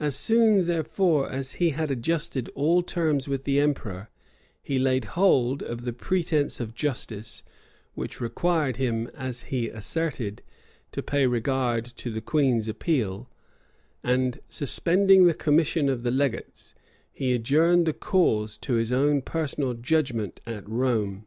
As 0.00 0.16
soon, 0.16 0.66
therefore, 0.66 1.28
as 1.28 1.56
he 1.56 1.68
had 1.68 1.90
adjusted 1.90 2.48
all 2.54 2.80
terms 2.80 3.28
with 3.28 3.44
the 3.44 3.60
emperor 3.60 4.08
he 4.62 4.78
laid 4.78 5.04
hold 5.20 5.62
of 5.62 5.82
the 5.84 5.92
pretence 5.92 6.60
of 6.60 6.74
justice, 6.74 7.42
which 7.92 8.22
required 8.22 8.76
him, 8.78 9.06
as 9.08 9.42
he 9.52 9.68
asserted, 9.68 10.40
to 10.92 11.02
pay 11.02 11.26
regard 11.26 11.84
to 11.84 12.10
the 12.10 12.22
queen's 12.22 12.68
appeal; 12.68 13.28
and 14.02 14.40
suspending 14.48 15.26
the 15.26 15.34
commission 15.34 15.90
of 15.90 16.04
the 16.04 16.10
legates, 16.10 16.74
he 17.12 17.34
adjourned 17.34 17.84
the 17.84 17.92
cause 17.92 18.56
to 18.56 18.76
his 18.76 18.92
own 18.94 19.20
personal 19.20 19.74
judgment 19.74 20.40
at 20.46 20.66
Rome. 20.66 21.26